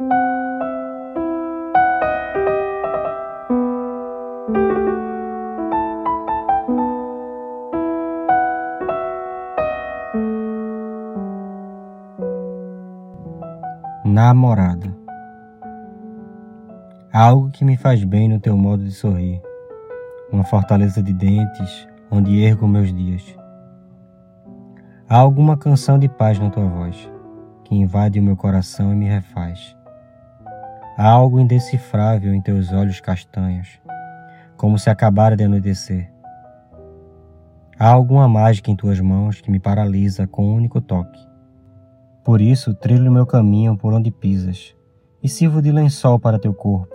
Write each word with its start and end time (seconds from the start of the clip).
Namorada. 0.00 0.16
Algo 17.12 17.50
que 17.50 17.62
me 17.62 17.76
faz 17.76 18.02
bem 18.02 18.26
no 18.26 18.40
teu 18.40 18.56
modo 18.56 18.82
de 18.82 18.92
sorrir, 18.92 19.42
uma 20.32 20.44
fortaleza 20.44 21.02
de 21.02 21.12
dentes 21.12 21.86
onde 22.10 22.42
ergo 22.42 22.66
meus 22.66 22.90
dias. 22.90 23.36
Há 25.06 25.18
alguma 25.18 25.58
canção 25.58 25.98
de 25.98 26.08
paz 26.08 26.38
na 26.38 26.48
tua 26.48 26.66
voz 26.66 26.96
que 27.64 27.74
invade 27.74 28.18
o 28.18 28.22
meu 28.22 28.36
coração 28.36 28.94
e 28.94 28.96
me 28.96 29.06
refaz. 29.06 29.78
Há 31.02 31.08
algo 31.08 31.40
indecifrável 31.40 32.34
em 32.34 32.42
teus 32.42 32.74
olhos 32.74 33.00
castanhos, 33.00 33.80
como 34.54 34.78
se 34.78 34.90
acabara 34.90 35.34
de 35.34 35.42
anoitecer. 35.42 36.12
Há 37.78 37.88
alguma 37.88 38.28
mágica 38.28 38.70
em 38.70 38.76
tuas 38.76 39.00
mãos 39.00 39.40
que 39.40 39.50
me 39.50 39.58
paralisa 39.58 40.26
com 40.26 40.44
um 40.44 40.54
único 40.54 40.78
toque. 40.78 41.26
Por 42.22 42.42
isso 42.42 42.74
trilho 42.74 43.10
meu 43.10 43.24
caminho 43.24 43.78
por 43.78 43.94
onde 43.94 44.10
pisas 44.10 44.76
e 45.22 45.28
sirvo 45.30 45.62
de 45.62 45.72
lençol 45.72 46.18
para 46.18 46.38
teu 46.38 46.52
corpo, 46.52 46.94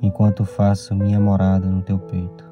enquanto 0.00 0.44
faço 0.44 0.94
minha 0.94 1.18
morada 1.18 1.66
no 1.66 1.82
teu 1.82 1.98
peito. 1.98 2.48